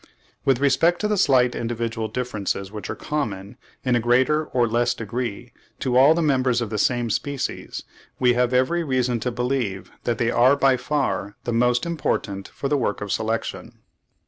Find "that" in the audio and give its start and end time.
10.05-10.17